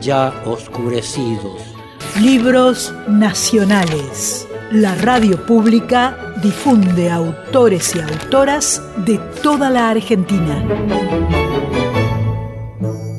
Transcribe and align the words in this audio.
ya 0.00 0.42
oscurecidos. 0.44 1.62
Libros 2.20 2.94
nacionales. 3.08 4.46
La 4.72 4.94
radio 4.94 5.44
pública 5.46 6.34
difunde 6.42 7.10
autores 7.10 7.94
y 7.94 8.00
autoras 8.00 8.82
de 9.04 9.18
toda 9.42 9.70
la 9.70 9.90
Argentina. 9.90 10.64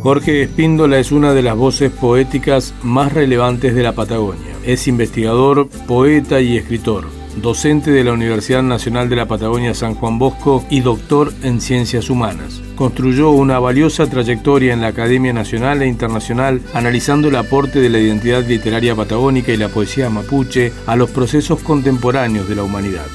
Jorge 0.02 0.44
Espíndola 0.44 1.00
es 1.00 1.12
una 1.12 1.34
de 1.34 1.42
las 1.42 1.56
voces 1.56 1.92
poéticas 1.92 2.74
más 2.82 3.14
relevantes 3.14 3.76
de 3.76 3.84
la 3.84 3.94
Patagonia. 3.94 4.56
Es 4.64 4.88
investigador, 4.88 5.68
poeta 5.88 6.40
y 6.40 6.58
escritor, 6.58 7.06
docente 7.42 7.92
de 7.92 8.04
la 8.04 8.14
Universidad 8.14 8.64
Nacional 8.64 9.10
de 9.10 9.16
la 9.16 9.28
Patagonia 9.28 9.74
San 9.74 9.94
Juan 9.96 10.18
Bosco 10.18 10.66
y 10.70 10.82
doctor 10.82 11.34
en 11.44 11.62
Ciencias 11.62 12.10
Humanas. 12.10 12.62
Construyó 12.76 13.32
una 13.32 13.60
valiosa 13.60 14.08
trayectoria 14.08 14.74
en 14.74 14.82
la 14.82 14.88
Academia 14.88 15.34
Nacional 15.34 15.82
e 15.82 15.88
Internacional 15.88 16.62
analizando 16.74 17.28
el 17.28 17.36
aporte 17.36 17.80
de 17.80 17.90
la 17.90 18.00
identidad 18.00 18.44
literaria 18.46 18.96
patagónica 18.96 19.52
y 19.52 19.58
la 19.58 19.70
poesía 19.70 20.10
mapuche 20.10 20.72
a 20.86 20.96
los 20.96 21.10
procesos 21.12 21.60
contemporáneos 21.62 22.48
de 22.50 22.56
la 22.56 22.64
humanidad. 22.64 23.06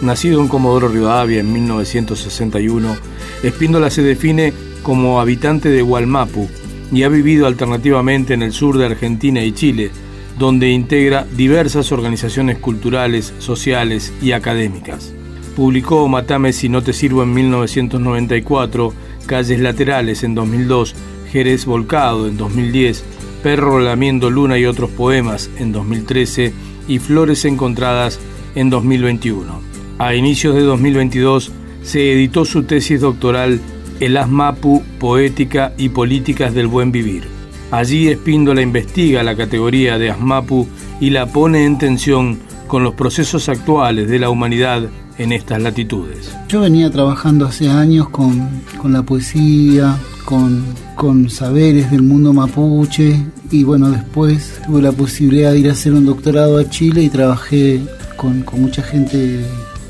Nacido 0.00 0.40
en 0.40 0.48
Comodoro 0.48 0.88
Rivadavia 0.88 1.40
en 1.40 1.52
1961, 1.52 2.96
Espíndola 3.42 3.90
se 3.90 4.02
define 4.02 4.52
como 4.82 5.20
habitante 5.20 5.68
de 5.68 5.82
Hualmapu 5.82 6.48
y 6.92 7.02
ha 7.02 7.08
vivido 7.08 7.46
alternativamente 7.46 8.34
en 8.34 8.42
el 8.42 8.52
sur 8.52 8.78
de 8.78 8.86
Argentina 8.86 9.42
y 9.42 9.52
Chile, 9.52 9.90
donde 10.38 10.70
integra 10.70 11.26
diversas 11.36 11.92
organizaciones 11.92 12.58
culturales, 12.58 13.32
sociales 13.38 14.12
y 14.20 14.32
académicas. 14.32 15.12
Publicó 15.56 16.08
Matame 16.08 16.52
si 16.52 16.68
no 16.68 16.82
te 16.82 16.92
sirvo 16.92 17.22
en 17.22 17.32
1994, 17.32 18.92
Calles 19.26 19.60
Laterales 19.60 20.24
en 20.24 20.34
2002, 20.34 20.94
Jerez 21.30 21.64
Volcado 21.64 22.26
en 22.26 22.36
2010, 22.36 23.04
Perro 23.42 23.78
lamiendo 23.78 24.30
luna 24.30 24.58
y 24.58 24.66
otros 24.66 24.90
poemas 24.90 25.50
en 25.58 25.70
2013 25.72 26.52
y 26.88 26.98
Flores 26.98 27.44
encontradas 27.44 28.18
en 28.54 28.70
2021. 28.70 29.60
A 29.98 30.14
inicios 30.14 30.54
de 30.54 30.62
2022 30.62 31.52
se 31.82 32.12
editó 32.12 32.44
su 32.44 32.64
tesis 32.64 33.00
doctoral 33.00 33.60
el 34.00 34.16
ASMAPU, 34.16 34.82
Poética 34.98 35.72
y 35.78 35.90
Políticas 35.90 36.52
del 36.54 36.66
Buen 36.66 36.90
Vivir. 36.90 37.33
Allí 37.70 38.08
Espíndola 38.08 38.62
investiga 38.62 39.22
la 39.22 39.36
categoría 39.36 39.98
de 39.98 40.10
ASMAPU 40.10 40.66
y 41.00 41.10
la 41.10 41.26
pone 41.26 41.64
en 41.64 41.78
tensión 41.78 42.38
con 42.66 42.82
los 42.82 42.94
procesos 42.94 43.48
actuales 43.48 44.08
de 44.08 44.18
la 44.18 44.30
humanidad 44.30 44.88
en 45.18 45.32
estas 45.32 45.60
latitudes. 45.62 46.34
Yo 46.48 46.60
venía 46.60 46.90
trabajando 46.90 47.46
hace 47.46 47.68
años 47.68 48.08
con, 48.08 48.48
la 48.84 49.02
poesía, 49.02 49.96
con, 50.24 50.64
con, 50.96 51.30
saberes 51.30 51.90
del 51.90 52.02
mundo 52.02 52.32
mapuche 52.32 53.20
y 53.50 53.64
bueno, 53.64 53.90
después 53.90 54.60
tuve 54.66 54.82
la 54.82 54.92
posibilidad 54.92 55.52
de 55.52 55.60
ir 55.60 55.68
a 55.68 55.72
hacer 55.72 55.92
un 55.92 56.06
doctorado 56.06 56.58
a 56.58 56.68
Chile 56.68 57.02
y 57.02 57.08
trabajé 57.08 57.80
con, 58.16 58.42
con 58.42 58.62
mucha 58.62 58.82
gente 58.82 59.44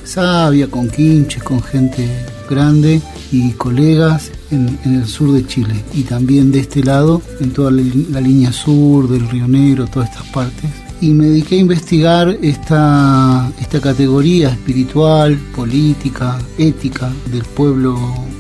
sabia, 0.05 0.69
con 0.69 0.89
quinches, 0.91 1.43
con 1.43 1.63
gente 1.63 2.09
grande 2.49 3.01
y 3.33 3.53
colegas 3.53 4.31
en, 4.55 4.95
el 4.95 5.07
sur 5.07 5.33
de 5.33 5.47
Chile 5.47 5.75
y 5.93 6.03
también 6.03 6.51
de 6.51 6.61
este 6.61 6.83
lado, 6.83 7.21
en 7.41 7.51
toda 7.51 7.71
la, 7.71 8.21
línea 8.21 8.53
sur 8.53 9.09
del 9.09 9.29
Río 9.29 9.49
Negro, 9.49 9.87
todas 9.87 10.11
estas 10.11 10.27
partes. 10.29 10.71
Y 11.01 11.09
me 11.09 11.27
dediqué 11.27 11.57
a 11.57 11.59
investigar 11.59 12.39
esta, 12.41 13.51
esta 13.61 13.81
categoría 13.81 14.51
espiritual, 14.51 15.37
política, 15.55 16.39
ética 16.57 17.13
del 17.31 17.43
pueblo 17.43 17.99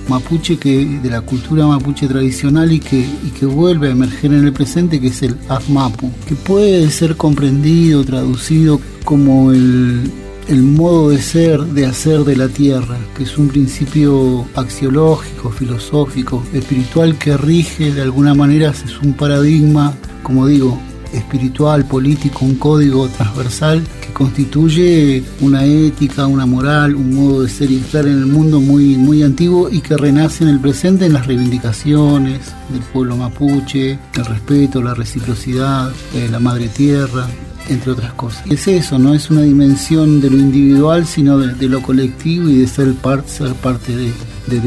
mapuche, 0.08 0.56
que, 0.56 0.86
de 0.86 1.10
la 1.10 1.20
cultura 1.20 1.66
mapuche 1.66 2.06
tradicional 2.06 2.72
y 2.72 2.80
que, 2.80 3.00
y 3.00 3.30
que 3.38 3.46
vuelve 3.46 3.88
a 3.88 3.92
emerger 3.92 4.32
en 4.32 4.44
el 4.44 4.52
presente, 4.52 5.00
que 5.00 5.08
es 5.08 5.22
el 5.22 5.36
Azmapu, 5.48 6.10
que 6.26 6.34
puede 6.34 6.88
ser 6.90 7.16
comprendido, 7.16 8.04
traducido 8.04 8.80
como 9.04 9.52
el, 9.52 10.10
el 10.48 10.62
modo 10.62 11.10
de 11.10 11.20
ser, 11.20 11.60
de 11.60 11.86
hacer 11.86 12.24
de 12.24 12.36
la 12.36 12.48
tierra, 12.48 12.98
que 13.16 13.22
es 13.22 13.38
un 13.38 13.48
principio 13.48 14.46
axiológico, 14.54 15.50
filosófico, 15.50 16.42
espiritual 16.52 17.16
que 17.18 17.36
rige 17.36 17.92
de 17.92 18.02
alguna 18.02 18.34
manera, 18.34 18.70
es 18.70 19.00
un 19.02 19.14
paradigma, 19.14 19.94
como 20.22 20.46
digo, 20.46 20.78
espiritual, 21.12 21.86
político, 21.86 22.44
un 22.44 22.56
código 22.56 23.08
transversal 23.08 23.82
que 24.00 24.12
constituye 24.12 25.22
una 25.40 25.64
ética, 25.64 26.26
una 26.26 26.44
moral, 26.44 26.94
un 26.94 27.14
modo 27.14 27.42
de 27.42 27.48
ser 27.48 27.70
y 27.70 27.76
estar 27.76 28.06
en 28.06 28.18
el 28.18 28.26
mundo 28.26 28.60
muy, 28.60 28.96
muy 28.96 29.22
antiguo 29.22 29.70
y 29.70 29.80
que 29.80 29.96
renace 29.96 30.44
en 30.44 30.50
el 30.50 30.60
presente 30.60 31.06
en 31.06 31.12
las 31.12 31.26
reivindicaciones 31.26 32.52
del 32.70 32.82
pueblo 32.92 33.16
mapuche, 33.16 33.98
el 34.14 34.24
respeto, 34.24 34.82
la 34.82 34.94
reciprocidad, 34.94 35.92
eh, 36.14 36.28
la 36.30 36.40
madre 36.40 36.68
tierra, 36.68 37.28
entre 37.68 37.92
otras 37.92 38.12
cosas. 38.14 38.44
Es 38.50 38.68
eso, 38.68 38.98
no 38.98 39.14
es 39.14 39.30
una 39.30 39.42
dimensión 39.42 40.20
de 40.20 40.30
lo 40.30 40.36
individual, 40.36 41.06
sino 41.06 41.38
de, 41.38 41.68
lo 41.68 41.82
colectivo 41.82 42.48
y 42.48 42.58
de 42.58 42.66
ser, 42.66 42.94
parte 42.94 43.28
ser 43.28 43.54
parte 43.54 43.94
de, 43.96 44.12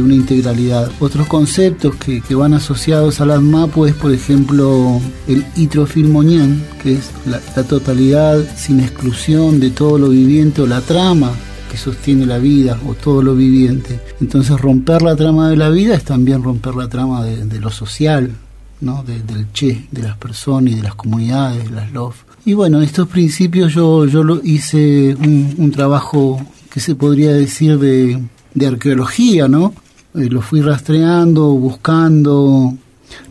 una 0.01 0.15
integralidad. 0.15 0.91
Otros 0.99 1.27
conceptos 1.27 1.95
que, 1.95 2.21
van 2.35 2.53
asociados 2.53 3.21
a 3.21 3.25
las 3.25 3.41
MAPU 3.41 3.85
es, 3.85 3.93
por 3.93 4.11
ejemplo, 4.11 4.99
el 5.27 5.45
itrofilmonian, 5.55 6.63
que 6.81 6.93
es 6.93 7.11
la, 7.25 7.39
totalidad 7.63 8.43
sin 8.55 8.79
exclusión 8.79 9.59
de 9.59 9.71
todo 9.71 9.97
lo 9.97 10.09
viviente 10.09 10.61
o 10.61 10.67
la 10.67 10.81
trama 10.81 11.31
que 11.69 11.77
sostiene 11.77 12.25
la 12.25 12.37
vida 12.37 12.79
o 12.87 12.93
todo 12.93 13.21
lo 13.21 13.35
viviente. 13.35 13.99
Entonces 14.21 14.59
romper 14.59 15.01
la 15.01 15.15
trama 15.15 15.49
de 15.49 15.57
la 15.57 15.69
vida 15.69 15.95
es 15.95 16.03
también 16.03 16.43
romper 16.43 16.75
la 16.75 16.87
trama 16.87 17.23
de, 17.25 17.59
lo 17.59 17.69
social, 17.69 18.31
¿no? 18.81 19.03
del 19.03 19.51
che, 19.53 19.87
de 19.91 20.03
las 20.03 20.17
personas 20.17 20.73
y 20.73 20.75
de 20.75 20.83
las 20.83 20.95
comunidades, 20.95 21.69
de 21.69 21.75
las 21.75 21.91
LOF. 21.91 22.23
Y 22.45 22.53
bueno, 22.53 22.81
estos 22.81 23.07
principios 23.07 23.73
yo, 23.73 24.05
yo 24.05 24.23
lo 24.23 24.41
hice 24.43 25.15
un, 25.15 25.71
trabajo 25.71 26.41
que 26.71 26.79
se 26.79 26.95
podría 26.95 27.33
decir 27.33 27.77
de, 27.77 28.21
arqueología, 28.65 29.47
¿no? 29.47 29.73
Eh, 30.15 30.29
lo 30.29 30.41
fui 30.41 30.61
rastreando, 30.61 31.49
buscando, 31.49 32.73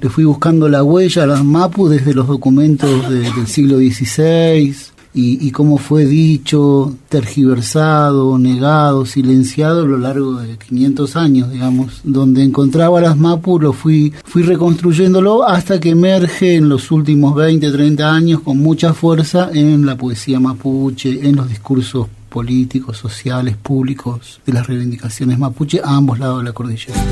le 0.01 0.11
fui 0.11 0.25
buscando 0.25 0.69
la 0.69 0.83
huella 0.83 1.23
a 1.23 1.27
las 1.27 1.45
MAPU 1.45 1.89
desde 1.89 2.15
los 2.15 2.27
documentos 2.27 3.09
del 3.09 3.47
siglo 3.47 3.79
XVI, 3.79 4.77
y, 5.19 5.51
cómo 5.51 5.79
fue 5.79 6.05
dicho, 6.05 6.95
tergiversado, 7.09 8.37
negado, 8.39 9.07
silenciado 9.07 9.85
a 9.85 9.87
lo 9.87 9.97
largo 9.97 10.35
de 10.35 10.59
500 10.59 11.17
años, 11.17 11.51
digamos, 11.51 12.03
donde 12.05 12.43
encontraba 12.43 13.01
las 13.01 13.17
Mapu, 13.17 13.59
lo 13.59 13.73
fui, 13.73 14.13
fui 14.27 14.43
reconstruyéndolo 14.43 15.49
hasta 15.49 15.81
que 15.81 15.91
emerge 15.91 16.57
en 16.57 16.69
los 16.69 16.91
últimos 16.91 17.35
20, 17.35 17.73
30 17.73 18.13
años 18.13 18.41
con 18.41 18.59
mucha 18.59 18.93
fuerza 18.93 19.49
en 19.55 19.87
la 19.87 19.97
poesía 19.97 20.39
mapuche, 20.39 21.27
en 21.27 21.37
los 21.37 21.49
discursos 21.49 22.09
políticos, 22.29 22.99
sociales, 22.99 23.57
públicos 23.57 24.43
de 24.45 24.53
las 24.53 24.67
reivindicaciones 24.67 25.39
mapuche 25.39 25.81
a 25.83 25.97
ambos 25.97 26.19
lados 26.19 26.41
de 26.41 26.45
la 26.45 26.53
cordillera. 26.53 27.03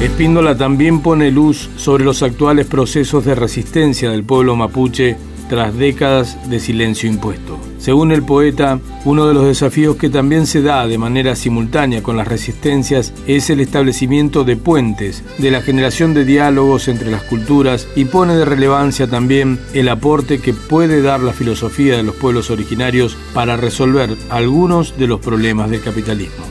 Espíndola 0.00 0.56
también 0.56 1.02
pone 1.02 1.30
luz 1.30 1.68
sobre 1.76 2.04
los 2.04 2.22
actuales 2.22 2.66
procesos 2.66 3.26
de 3.26 3.34
resistencia 3.34 4.10
del 4.10 4.24
pueblo 4.24 4.56
mapuche 4.56 5.18
tras 5.48 5.76
décadas 5.76 6.38
de 6.48 6.60
silencio 6.60 7.08
impuesto. 7.08 7.58
Según 7.78 8.12
el 8.12 8.22
poeta, 8.22 8.80
uno 9.04 9.26
de 9.26 9.34
los 9.34 9.44
desafíos 9.44 9.96
que 9.96 10.08
también 10.08 10.46
se 10.46 10.62
da 10.62 10.86
de 10.86 10.96
manera 10.96 11.36
simultánea 11.36 12.02
con 12.02 12.16
las 12.16 12.26
resistencias 12.26 13.12
es 13.26 13.50
el 13.50 13.60
establecimiento 13.60 14.44
de 14.44 14.56
puentes, 14.56 15.22
de 15.38 15.50
la 15.50 15.60
generación 15.60 16.14
de 16.14 16.24
diálogos 16.24 16.88
entre 16.88 17.10
las 17.10 17.22
culturas 17.24 17.86
y 17.94 18.06
pone 18.06 18.36
de 18.36 18.44
relevancia 18.44 19.06
también 19.06 19.60
el 19.74 19.88
aporte 19.88 20.40
que 20.40 20.54
puede 20.54 21.02
dar 21.02 21.20
la 21.20 21.32
filosofía 21.32 21.96
de 21.96 22.02
los 22.02 22.16
pueblos 22.16 22.50
originarios 22.50 23.16
para 23.34 23.56
resolver 23.56 24.16
algunos 24.30 24.96
de 24.96 25.06
los 25.06 25.20
problemas 25.20 25.70
del 25.70 25.82
capitalismo. 25.82 26.44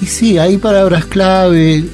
Y 0.00 0.06
sí, 0.06 0.38
hay 0.38 0.58
palabras 0.58 1.04
clave, 1.04 1.84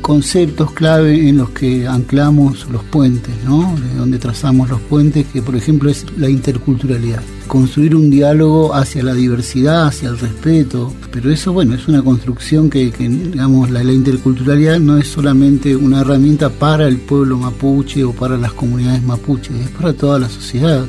conceptos 0.00 0.72
clave 0.72 1.28
en 1.28 1.38
los 1.38 1.50
que 1.50 1.86
anclamos 1.86 2.66
los 2.70 2.82
puentes, 2.84 3.34
¿no? 3.44 3.74
De 3.76 3.94
donde 3.94 4.18
trazamos 4.18 4.68
los 4.68 4.80
puentes, 4.80 5.26
que 5.26 5.42
por 5.42 5.56
ejemplo 5.56 5.90
es 5.90 6.06
la 6.16 6.28
interculturalidad. 6.28 7.22
Construir 7.50 7.96
un 7.96 8.10
diálogo 8.10 8.72
hacia 8.76 9.02
la 9.02 9.12
diversidad, 9.12 9.88
hacia 9.88 10.08
el 10.08 10.18
respeto, 10.20 10.94
pero 11.10 11.32
eso, 11.32 11.52
bueno, 11.52 11.74
es 11.74 11.88
una 11.88 12.00
construcción 12.00 12.70
que, 12.70 12.92
digamos, 12.92 13.70
la, 13.70 13.82
interculturalidad 13.82 14.78
no 14.78 14.96
es 14.98 15.08
solamente 15.08 15.74
una 15.74 16.02
herramienta 16.02 16.48
para 16.48 16.86
el 16.86 16.98
pueblo 16.98 17.36
mapuche 17.36 18.04
o 18.04 18.12
para 18.12 18.36
las 18.36 18.52
comunidades 18.52 19.02
mapuches, 19.02 19.56
es 19.56 19.68
para 19.70 19.92
toda 19.92 20.20
la 20.20 20.28
sociedad. 20.28 20.86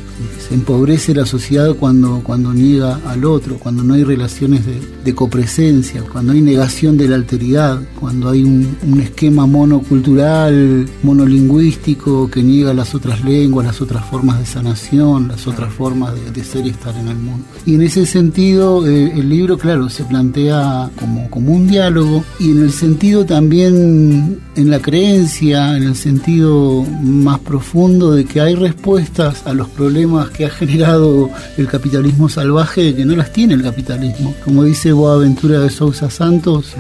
Se 0.47 0.53
empobrece 0.53 1.15
la 1.15 1.25
sociedad 1.25 1.73
cuando, 1.75 2.21
cuando 2.23 2.53
niega 2.53 2.99
al 3.07 3.25
otro, 3.25 3.57
cuando 3.57 3.81
no 3.81 3.95
hay 3.95 4.03
relaciones 4.03 4.61
de, 4.65 5.15
copresencia, 5.15 6.03
cuando 6.03 6.31
hay 6.31 6.41
negación 6.41 6.95
de 6.95 7.07
la 7.07 7.15
alteridad, 7.15 7.81
cuando 7.99 8.29
hay 8.29 8.43
un, 8.43 8.77
esquema 9.01 9.47
monocultural, 9.47 10.87
monolingüístico 11.01 12.29
que 12.29 12.43
niega 12.43 12.73
las 12.73 12.93
otras 12.93 13.23
lenguas, 13.25 13.65
las 13.65 13.81
otras 13.81 14.05
formas 14.05 14.39
de 14.39 14.45
sanación, 14.45 15.27
las 15.27 15.47
otras 15.47 15.73
formas 15.73 16.13
de, 16.33 16.43
ser 16.51 16.65
y 16.65 16.69
estar 16.69 16.95
en 16.95 17.07
el 17.07 17.17
mundo. 17.17 17.45
Y 17.65 17.75
en 17.75 17.81
ese 17.81 18.05
sentido, 18.05 18.87
eh, 18.87 19.11
el 19.15 19.29
libro, 19.29 19.57
claro, 19.57 19.89
se 19.89 20.03
plantea 20.03 20.89
como, 20.99 21.29
como 21.29 21.53
un 21.53 21.67
diálogo 21.67 22.23
y 22.39 22.51
en 22.51 22.63
el 22.63 22.71
sentido 22.71 23.25
también, 23.25 24.39
en 24.55 24.69
la 24.69 24.79
creencia, 24.79 25.77
en 25.77 25.83
el 25.83 25.95
sentido 25.95 26.83
más 27.03 27.39
profundo 27.39 28.11
de 28.11 28.25
que 28.25 28.41
hay 28.41 28.55
respuestas 28.55 29.45
a 29.45 29.53
los 29.53 29.69
problemas 29.69 30.29
que 30.29 30.45
ha 30.45 30.49
generado 30.49 31.29
el 31.57 31.67
capitalismo 31.67 32.29
salvaje 32.29 32.95
que 32.95 33.05
no 33.05 33.15
las 33.15 33.31
tiene 33.31 33.53
el 33.53 33.63
capitalismo. 33.63 34.33
Como 34.43 34.63
dice 34.63 34.91
Boaventura 34.91 35.59
de 35.59 35.69
Sousa 35.69 36.09
Santos, 36.09 36.75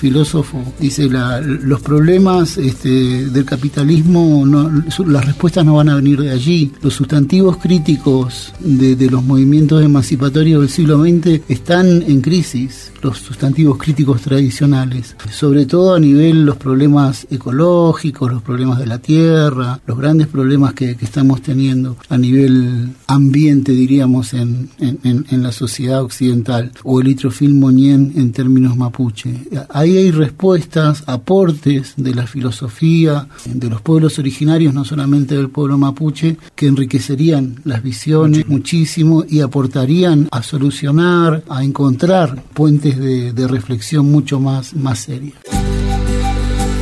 filósofo, 0.00 0.64
dice 0.78 1.08
la, 1.10 1.40
los 1.40 1.80
problemas 1.82 2.56
este, 2.56 2.88
del 3.26 3.44
capitalismo, 3.44 4.44
no, 4.46 4.70
las 5.06 5.24
respuestas 5.26 5.64
no 5.64 5.74
van 5.74 5.90
a 5.90 5.96
venir 5.96 6.20
de 6.22 6.30
allí. 6.30 6.72
Los 6.82 6.94
sustantivos 6.94 7.58
críticos 7.58 8.54
de, 8.60 8.96
de 8.96 9.10
los 9.10 9.22
movimientos 9.22 9.84
emancipatorios 9.84 10.62
del 10.62 10.70
siglo 10.70 11.02
XX 11.02 11.42
están 11.48 12.02
en 12.02 12.20
crisis, 12.22 12.92
los 13.02 13.18
sustantivos 13.18 13.76
críticos 13.76 14.22
tradicionales, 14.22 15.16
sobre 15.30 15.66
todo 15.66 15.94
a 15.94 16.00
nivel 16.00 16.46
los 16.46 16.56
problemas 16.56 17.26
ecológicos, 17.30 18.32
los 18.32 18.42
problemas 18.42 18.78
de 18.78 18.86
la 18.86 18.98
tierra, 18.98 19.80
los 19.86 19.98
grandes 19.98 20.28
problemas 20.28 20.72
que, 20.72 20.96
que 20.96 21.04
estamos 21.04 21.42
teniendo 21.42 21.96
a 22.08 22.16
nivel 22.16 22.90
ambiente, 23.06 23.72
diríamos, 23.72 24.32
en, 24.32 24.70
en, 24.80 25.26
en 25.28 25.42
la 25.42 25.52
sociedad 25.52 26.02
occidental, 26.02 26.72
o 26.84 27.00
el 27.00 27.08
litrofil 27.08 27.54
moñén 27.54 28.12
en 28.16 28.32
términos 28.32 28.76
mapuche. 28.76 29.34
Hay 29.68 29.89
hay 29.98 30.10
respuestas, 30.10 31.04
aportes 31.06 31.94
de 31.96 32.14
la 32.14 32.26
filosofía 32.26 33.26
de 33.44 33.70
los 33.70 33.80
pueblos 33.80 34.18
originarios, 34.18 34.74
no 34.74 34.84
solamente 34.84 35.36
del 35.36 35.50
pueblo 35.50 35.78
mapuche, 35.78 36.36
que 36.54 36.66
enriquecerían 36.66 37.60
las 37.64 37.82
visiones 37.82 38.46
muchísimo 38.48 39.24
y 39.28 39.40
aportarían 39.40 40.28
a 40.30 40.42
solucionar, 40.42 41.42
a 41.48 41.64
encontrar 41.64 42.42
puentes 42.54 42.98
de, 42.98 43.48
reflexión 43.48 44.10
mucho 44.10 44.38
más, 44.38 44.74
más 44.74 45.00
serias. 45.00 45.34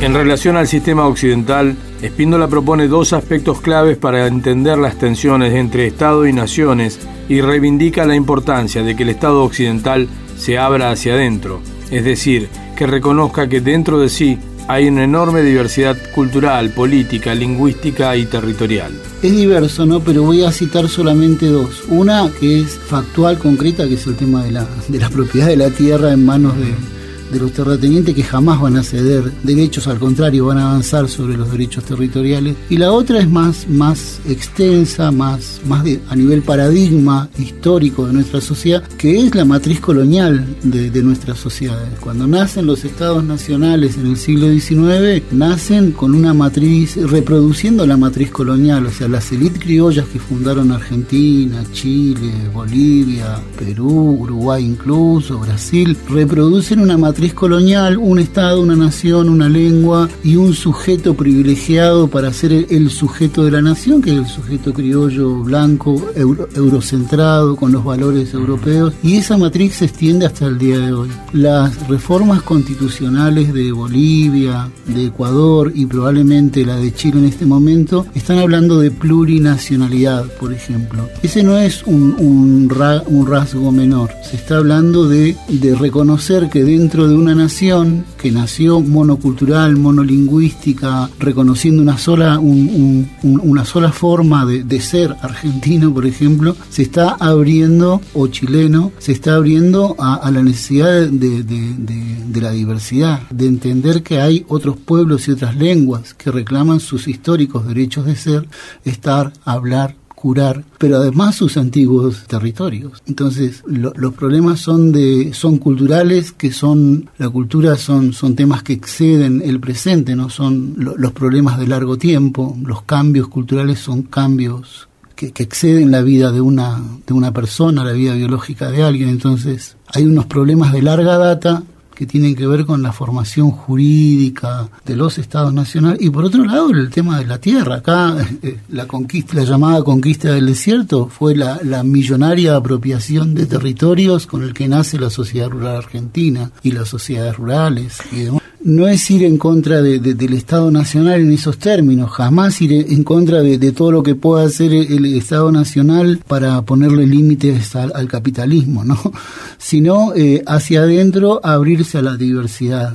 En 0.01 0.13
relación 0.13 0.55
al 0.55 0.67
sistema 0.67 1.07
occidental, 1.07 1.75
Espíndola 2.01 2.47
propone 2.47 2.87
dos 2.87 3.11
aspectos 3.11 3.59
claves 3.59 3.97
para 3.97 4.27
entender 4.27 4.77
las 4.77 4.97
tensiones 4.97 5.53
entre 5.53 5.87
Estado 5.87 6.25
y 6.25 6.31
naciones 6.31 6.99
y 7.27 7.41
reivindica 7.41 8.05
la 8.05 8.15
importancia 8.15 8.81
de 8.81 8.95
que 8.95 9.03
el 9.03 9.09
Estado 9.09 9.43
occidental 9.43 10.07
se 10.37 10.57
abra 10.57 10.91
hacia 10.91 11.15
adentro, 11.15 11.59
es 11.91 12.03
decir, 12.03 12.49
que 12.75 12.87
reconozca 12.87 13.47
que 13.47 13.61
dentro 13.61 13.99
de 13.99 14.09
sí 14.09 14.37
hay 14.67 14.87
una 14.87 15.03
enorme 15.03 15.41
diversidad 15.41 15.97
cultural, 16.13 16.69
política, 16.69 17.33
lingüística 17.33 18.15
y 18.15 18.25
territorial. 18.27 18.91
Es 19.23 19.35
diverso, 19.35 19.85
¿no? 19.87 19.99
Pero 19.99 20.23
voy 20.23 20.43
a 20.43 20.51
citar 20.51 20.87
solamente 20.87 21.47
dos. 21.47 21.83
Una 21.87 22.29
que 22.39 22.61
es 22.61 22.77
factual, 22.77 23.39
concreta, 23.39 23.87
que 23.87 23.95
es 23.95 24.05
el 24.05 24.15
tema 24.15 24.43
de 24.43 24.51
la, 24.51 24.67
de 24.87 24.99
la 24.99 25.09
propiedad 25.09 25.47
de 25.47 25.57
la 25.57 25.71
tierra 25.71 26.13
en 26.13 26.23
manos 26.23 26.55
de, 26.57 26.98
de 27.31 27.39
los 27.39 27.51
terratenientes 27.51 28.15
que 28.15 28.23
jamás 28.23 28.59
van 28.59 28.77
a 28.77 28.83
ceder 28.83 29.31
derechos, 29.43 29.87
al 29.87 29.99
contrario, 29.99 30.47
van 30.47 30.57
a 30.57 30.69
avanzar 30.69 31.07
sobre 31.09 31.37
los 31.37 31.51
derechos 31.51 31.83
territoriales. 31.83 32.55
Y 32.69 32.77
la 32.77 32.91
otra 32.91 33.19
es 33.19 33.29
más, 33.29 33.67
más 33.67 34.19
extensa, 34.27 35.11
más, 35.11 35.61
más 35.67 35.85
a 36.09 36.15
nivel 36.15 36.41
paradigma 36.41 37.29
histórico 37.37 38.05
de 38.05 38.13
nuestra 38.13 38.41
sociedad, 38.41 38.83
que 38.97 39.19
es 39.19 39.35
la 39.35 39.45
matriz 39.45 39.79
colonial 39.79 40.45
de, 40.63 40.89
de 40.89 41.03
nuestras 41.03 41.39
sociedades. 41.39 41.99
Cuando 41.99 42.27
nacen 42.27 42.65
los 42.65 42.83
estados 42.85 43.23
nacionales 43.23 43.97
en 43.97 44.07
el 44.07 44.17
siglo 44.17 44.49
XIX, 44.49 45.23
nacen 45.31 45.91
con 45.91 46.13
una 46.13 46.33
matriz, 46.33 46.97
reproduciendo 46.97 47.85
la 47.85 47.97
matriz 47.97 48.31
colonial, 48.31 48.85
o 48.85 48.91
sea, 48.91 49.07
las 49.07 49.31
élites 49.31 49.61
criollas 49.61 50.07
que 50.07 50.19
fundaron 50.19 50.71
Argentina, 50.71 51.63
Chile, 51.71 52.31
Bolivia, 52.53 53.39
Perú, 53.57 54.17
Uruguay 54.19 54.65
incluso, 54.65 55.39
Brasil, 55.39 55.95
reproducen 56.09 56.79
una 56.79 56.97
matriz 56.97 57.18
colonial, 57.27 57.97
un 57.97 58.17
Estado, 58.17 58.61
una 58.61 58.77
nación, 58.77 59.27
una 59.27 59.49
lengua 59.49 60.07
y 60.23 60.37
un 60.37 60.53
sujeto 60.53 61.15
privilegiado 61.15 62.07
para 62.07 62.31
ser 62.31 62.53
el, 62.53 62.89
sujeto 62.89 63.43
de 63.43 63.51
la 63.51 63.61
nación, 63.61 64.01
que 64.01 64.11
es 64.11 64.17
el 64.19 64.27
sujeto 64.27 64.73
criollo 64.73 65.43
blanco, 65.43 66.01
eurocentrado, 66.15 67.57
con 67.57 67.73
los 67.73 67.83
valores 67.83 68.33
europeos, 68.33 68.93
y 69.03 69.17
esa 69.17 69.37
matriz 69.37 69.75
se 69.75 69.85
extiende 69.85 70.25
hasta 70.25 70.45
el 70.45 70.57
día 70.57 70.79
de 70.79 70.93
hoy. 70.93 71.09
Las 71.33 71.87
reformas 71.89 72.41
constitucionales 72.41 73.53
de 73.53 73.73
Bolivia, 73.73 74.69
de 74.85 75.07
Ecuador 75.07 75.73
y 75.75 75.85
probablemente 75.85 76.65
la 76.65 76.77
de 76.77 76.93
Chile 76.93 77.19
en 77.19 77.25
este 77.25 77.45
momento 77.45 78.05
están 78.15 78.39
hablando 78.39 78.79
de 78.79 78.91
plurinacionalidad, 78.91 80.25
por 80.39 80.53
ejemplo. 80.53 81.09
Ese 81.21 81.43
no 81.43 81.57
es 81.57 81.83
un, 81.85 82.15
un, 82.17 82.73
un 83.07 83.27
rasgo 83.27 83.71
menor, 83.73 84.09
se 84.23 84.37
está 84.37 84.57
hablando 84.57 85.07
de, 85.09 85.35
de 85.49 85.75
reconocer 85.75 86.49
que 86.49 86.63
dentro 86.63 87.07
de 87.07 87.08
una 87.15 87.35
nación 87.35 88.05
que 88.17 88.31
nació 88.31 88.81
monocultural, 88.81 89.75
monolingüística, 89.77 91.09
reconociendo 91.19 91.81
una 91.81 91.97
sola, 91.97 92.39
una 92.39 93.65
sola 93.65 93.91
forma 93.91 94.45
de, 94.45 94.79
ser 94.79 95.15
argentino, 95.21 95.93
por 95.93 96.05
ejemplo, 96.05 96.55
se 96.69 96.83
está 96.83 97.17
abriendo, 97.19 98.01
o 98.13 98.27
chileno, 98.27 98.91
se 98.97 99.11
está 99.11 99.35
abriendo 99.35 99.95
a, 99.99 100.29
la 100.31 100.41
necesidad 100.41 101.07
de, 101.07 101.43
de 101.43 102.41
la 102.41 102.51
diversidad, 102.51 103.21
de 103.29 103.47
entender 103.47 104.03
que 104.03 104.19
hay 104.19 104.45
otros 104.47 104.77
pueblos 104.77 105.27
y 105.27 105.31
otras 105.31 105.55
lenguas 105.55 106.13
que 106.13 106.31
reclaman 106.31 106.79
sus 106.79 107.07
históricos 107.07 107.67
derechos 107.67 108.05
de 108.05 108.15
ser, 108.15 108.47
estar, 108.85 109.33
hablar, 109.43 109.95
curar, 110.19 110.65
pero 110.77 110.97
además 110.97 111.35
sus 111.35 111.55
antiguos 111.55 112.25
territorios. 112.27 113.01
Entonces, 113.07 113.63
los 113.65 114.13
problemas 114.13 114.59
son 114.59 114.91
de 114.91 115.33
son 115.33 115.57
culturales, 115.57 116.33
que 116.33 116.51
son 116.51 117.09
la 117.17 117.29
cultura 117.29 117.77
son 117.77 118.11
son 118.11 118.35
temas 118.35 118.61
que 118.61 118.73
exceden 118.73 119.41
el 119.43 119.61
presente, 119.61 120.17
no 120.17 120.29
son 120.29 120.75
los 120.77 121.11
problemas 121.13 121.57
de 121.57 121.67
largo 121.67 121.97
tiempo, 121.97 122.57
los 122.65 122.81
cambios 122.81 123.29
culturales 123.29 123.79
son 123.79 124.03
cambios 124.03 124.89
que, 125.15 125.31
que, 125.31 125.43
exceden 125.43 125.89
la 125.89 126.01
vida 126.01 126.33
de 126.33 126.41
una 126.41 126.81
de 127.07 127.13
una 127.13 127.31
persona, 127.31 127.85
la 127.85 127.93
vida 127.93 128.13
biológica 128.13 128.69
de 128.71 128.83
alguien, 128.83 129.07
entonces 129.07 129.77
hay 129.87 130.03
unos 130.03 130.25
problemas 130.25 130.73
de 130.73 130.81
larga 130.81 131.17
data 131.17 131.63
que 131.99 132.05
tienen 132.05 132.33
que 132.33 132.47
ver 132.47 132.65
con 132.65 132.81
la 132.81 132.93
formación 132.93 133.51
jurídica 133.51 134.69
de 134.85 134.95
los 134.95 135.17
estados 135.17 135.53
nacionales. 135.53 136.01
Y 136.01 136.09
por 136.09 136.23
otro 136.23 136.45
lado 136.45 136.69
el 136.69 136.89
tema 136.89 137.19
de 137.19 137.25
la 137.25 137.39
tierra. 137.39 137.75
Acá 137.75 138.15
eh, 138.41 138.57
la 138.69 138.87
conquista 138.87 139.35
la 139.35 139.43
llamada 139.43 139.83
conquista 139.83 140.31
del 140.31 140.45
desierto 140.45 141.09
fue 141.09 141.35
la, 141.35 141.59
la 141.61 141.83
millonaria 141.83 142.55
apropiación 142.55 143.35
de 143.35 143.47
territorios 143.47 144.27
con 144.27 144.43
el 144.43 144.53
que 144.53 144.69
nace 144.69 144.97
la 144.97 145.09
sociedad 145.09 145.49
rural 145.49 145.75
argentina 145.75 146.51
y 146.63 146.71
las 146.71 146.87
sociedades 146.87 147.35
rurales 147.35 147.97
y 148.13 148.21
demás 148.21 148.43
no 148.61 148.87
es 148.87 149.09
ir 149.09 149.23
en 149.23 149.37
contra 149.37 149.81
de, 149.81 149.99
del 149.99 150.33
Estado 150.33 150.69
Nacional 150.71 151.21
en 151.21 151.31
esos 151.31 151.57
términos, 151.57 152.11
jamás 152.11 152.61
ir 152.61 152.73
en 152.73 153.03
contra 153.03 153.41
de, 153.41 153.71
todo 153.71 153.91
lo 153.91 154.03
que 154.03 154.15
pueda 154.15 154.45
hacer 154.45 154.73
el, 154.73 155.05
Estado 155.05 155.51
Nacional 155.51 156.21
para 156.27 156.61
ponerle 156.63 157.05
límites 157.05 157.75
al, 157.75 158.07
capitalismo, 158.07 158.83
¿no? 158.83 158.97
Sino 159.57 160.13
eh, 160.15 160.43
hacia 160.45 160.81
adentro 160.81 161.39
abrirse 161.43 161.97
a 161.97 162.01
la 162.01 162.17
diversidad 162.17 162.93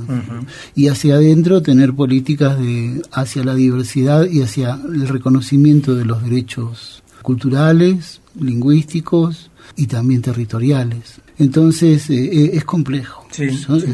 y 0.75 0.87
hacia 0.87 1.15
adentro 1.15 1.61
tener 1.61 1.93
políticas 1.93 2.59
de 2.59 3.01
hacia 3.11 3.43
la 3.43 3.55
diversidad 3.55 4.27
y 4.29 4.41
hacia 4.41 4.79
el 4.87 5.07
reconocimiento 5.07 5.95
de 5.95 6.05
los 6.05 6.23
derechos 6.23 7.03
culturales, 7.21 8.21
lingüísticos 8.39 9.49
y 9.75 9.87
también 9.87 10.21
territoriales. 10.21 11.21
Entonces 11.37 12.09
eh, 12.09 12.29
eh, 12.31 12.51
es 12.53 12.63
complejo. 12.63 13.25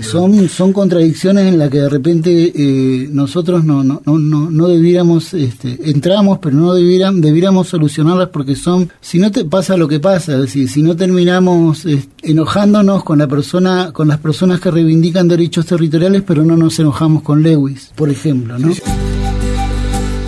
son, 0.03 0.47
son, 0.47 0.73
contradicciones 0.73 1.47
en 1.47 1.57
las 1.57 1.71
que 1.71 1.79
de 1.79 1.89
repente 1.89 2.51
eh, 2.55 3.09
nosotros 3.11 3.63
no, 3.63 3.83
no, 3.83 3.99
no, 4.05 4.51
no 4.51 4.67
debiéramos, 4.67 5.33
este, 5.33 5.89
entramos, 5.89 6.37
pero 6.39 6.55
no 6.55 6.73
debiéramos, 6.75 7.21
debiéramos 7.21 7.67
solucionarlas 7.67 8.29
porque 8.29 8.55
son, 8.55 8.91
si 9.01 9.17
no 9.17 9.31
te 9.31 9.43
pasa 9.45 9.75
lo 9.75 9.87
que 9.87 9.99
pasa, 9.99 10.33
es 10.35 10.41
decir, 10.41 10.69
si 10.69 10.83
no 10.83 10.95
terminamos 10.95 11.87
enojándonos 12.21 13.03
con 13.03 13.17
la 13.17 13.27
persona, 13.27 13.91
con 13.91 14.07
las 14.07 14.19
personas 14.19 14.59
que 14.59 14.69
reivindican 14.69 15.27
derechos 15.27 15.65
territoriales, 15.65 16.21
pero 16.21 16.45
no 16.45 16.55
nos 16.55 16.77
enojamos 16.79 17.23
con 17.23 17.41
Lewis, 17.41 17.91
por 17.95 18.11
ejemplo, 18.11 18.59
¿no? 18.59 18.71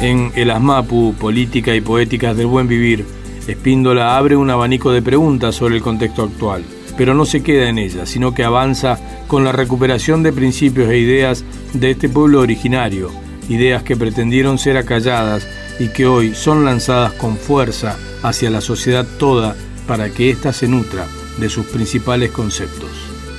En 0.02 0.32
el 0.36 0.50
Asmapu, 0.50 1.14
Política 1.14 1.76
y 1.76 1.82
Poéticas 1.82 2.36
del 2.36 2.48
Buen 2.48 2.68
Vivir, 2.68 3.06
Espíndola 3.48 4.18
abre 4.18 4.36
un 4.36 4.50
abanico 4.50 4.92
de 4.92 5.02
preguntas 5.02 5.56
sobre 5.56 5.76
el 5.76 5.82
contexto 5.82 6.24
actual, 6.24 6.64
pero 6.98 7.14
no 7.14 7.26
se 7.26 7.44
queda 7.44 7.70
en 7.70 7.78
ella, 7.78 8.06
sino 8.06 8.34
que 8.34 8.44
avanza 8.44 9.00
con 9.28 9.44
la 9.44 9.52
recuperación 9.52 10.24
de 10.24 10.32
principios 10.32 10.90
e 10.90 10.98
ideas 10.98 11.44
de 11.74 11.92
este 11.92 12.08
pueblo 12.08 12.40
originario, 12.40 13.12
ideas 13.50 13.84
que 13.84 13.98
pretendieron 13.98 14.58
ser 14.58 14.78
acalladas 14.78 15.48
y 15.80 15.88
que 15.88 16.06
hoy 16.06 16.34
son 16.36 16.64
lanzadas 16.64 17.14
con 17.14 17.38
fuerza 17.38 17.98
hacia 18.22 18.50
la 18.50 18.62
sociedad 18.62 19.06
toda 19.18 19.56
para 19.88 20.10
que 20.10 20.30
ésta 20.30 20.54
se 20.54 20.68
nutra 20.68 21.06
de 21.38 21.50
sus 21.50 21.66
principales 21.66 22.32
conceptos. 22.32 22.90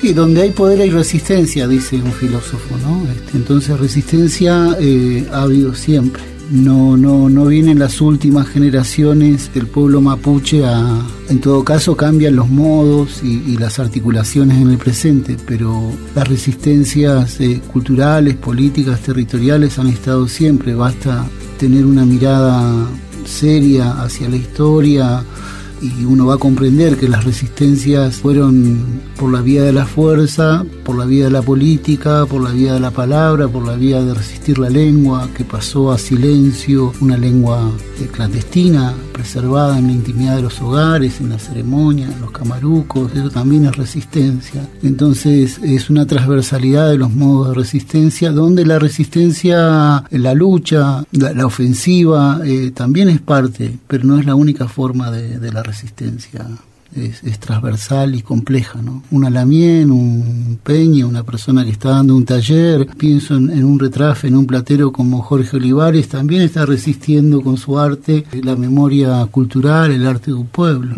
Y 0.02 0.12
donde 0.12 0.42
hay 0.42 0.50
poder 0.50 0.82
hay 0.82 0.90
resistencia, 0.90 1.66
dice 1.66 1.96
un 1.96 2.12
filósofo, 2.12 2.76
¿no? 2.76 3.11
Este, 3.11 3.38
entonces 3.38 3.78
resistencia 3.80 4.76
eh, 4.78 5.26
ha 5.32 5.42
habido 5.42 5.75
siempre. 5.75 6.34
No, 6.51 6.97
no, 6.97 7.29
no 7.29 7.47
vienen 7.47 7.79
las 7.79 8.01
últimas 8.01 8.47
generaciones 8.47 9.53
del 9.55 9.67
pueblo 9.67 10.01
mapuche 10.01 10.65
a, 10.65 11.01
en 11.29 11.41
todo 11.41 11.65
caso 11.65 11.97
cambian 11.97 12.37
los 12.37 12.49
modos 12.49 13.23
y, 13.23 13.57
las 13.57 13.79
articulaciones 13.79 14.61
en 14.61 14.71
el 14.71 14.79
presente, 14.79 15.37
pero 15.47 15.93
las 16.15 16.29
resistencias 16.29 17.41
eh, 17.41 17.61
culturales, 17.73 18.35
políticas, 18.37 19.01
territoriales 19.01 19.79
han 19.79 19.87
estado 19.87 20.29
siempre. 20.29 20.75
Basta 20.75 21.25
tener 21.59 21.87
una 21.87 22.05
mirada 22.05 22.89
seria 23.25 24.03
hacia 24.03 24.29
la 24.29 24.37
historia, 24.37 25.25
y 25.85 26.05
uno 26.05 26.26
va 26.26 26.35
a 26.35 26.38
comprender 26.38 26.97
que 26.97 27.09
las 27.09 27.25
resistencias 27.25 28.17
fueron 28.17 29.03
por 29.19 29.31
la 29.31 29.43
vía 29.43 29.62
de 29.62 29.73
la 29.73 29.85
fuerza, 29.85 30.64
por 30.83 30.97
la 30.97 31.05
vía 31.05 31.25
de 31.26 31.31
la 31.31 31.43
política, 31.43 32.25
por 32.26 32.43
la 32.43 32.50
vía 32.50 32.73
de 32.73 32.81
la 32.81 32.91
palabra, 32.91 33.49
por 33.49 33.67
la 33.67 33.75
vía 33.75 34.03
de 34.03 34.14
resistir 34.14 34.59
la 34.59 34.71
lengua, 34.71 35.29
que 35.37 35.45
pasó 35.45 35.93
a 35.93 35.99
silencio, 35.99 36.93
una 37.00 37.19
lengua 37.19 37.71
eh, 38.00 38.09
clandestina, 38.11 38.95
preservada 39.12 39.79
en 39.79 39.88
la 39.88 39.93
intimidad 39.93 40.37
de 40.37 40.43
los 40.43 40.61
hogares, 40.62 41.21
en 41.21 41.29
la 41.31 41.38
ceremonia, 41.38 42.07
en 42.07 42.21
los 42.21 42.31
camarucos, 42.31 43.12
eso 43.14 43.31
también 43.31 43.67
es 43.67 43.76
resistencia. 43.76 44.67
Entonces 44.83 45.61
es 45.62 45.91
una 45.91 46.07
transversalidad 46.07 46.88
de 46.91 46.97
los 46.97 47.12
modos 47.12 47.49
de 47.49 47.55
resistencia, 47.55 48.33
donde 48.33 48.64
la 48.64 48.79
resistencia, 48.79 50.05
la 50.11 50.35
lucha, 50.35 51.05
la, 51.12 51.47
ofensiva, 51.47 52.41
eh, 52.45 52.71
también 52.71 53.09
es 53.11 53.21
parte, 53.21 53.79
pero 53.87 54.05
no 54.05 54.19
es 54.19 54.25
la 54.25 54.35
única 54.35 54.67
forma 54.67 55.11
de, 55.11 55.38
de 55.38 55.53
la 55.53 55.62
resistencia 55.62 55.74
es, 56.97 57.38
transversal 57.40 58.14
y 58.14 58.23
compleja, 58.23 58.81
¿no? 58.81 59.02
Un 59.11 59.25
alamien, 59.25 59.90
un 59.90 60.59
peña, 60.62 61.07
una 61.07 61.23
persona 61.25 61.64
que 61.64 61.71
está 61.71 61.90
dando 61.90 62.16
un 62.16 62.25
taller, 62.25 62.87
pienso 62.97 63.35
en, 63.37 63.64
un 63.64 63.78
retrafe, 63.78 64.28
en 64.28 64.37
un 64.37 64.47
platero 64.47 64.93
como 64.93 65.23
Jorge 65.23 65.57
Olivares, 65.57 66.09
también 66.09 66.43
está 66.43 66.66
resistiendo 66.66 67.43
con 67.43 67.57
su 67.57 67.78
arte 67.78 68.25
la 68.43 68.57
memoria 68.57 69.25
cultural, 69.26 69.90
el 69.90 70.07
arte 70.07 70.31
de 70.31 70.35
un 70.35 70.47
pueblo. 70.47 70.97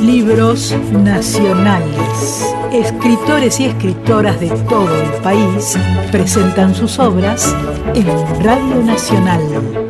Libros 0.00 0.74
nacionales. 0.92 2.44
Escritores 2.72 3.60
y 3.60 3.66
escritoras 3.66 4.40
de 4.40 4.48
todo 4.68 4.88
el 5.00 5.22
país 5.22 5.76
presentan 6.10 6.74
sus 6.74 6.98
obras 6.98 7.54
en 7.94 8.06
Radio 8.42 8.82
Nacional 8.82 9.83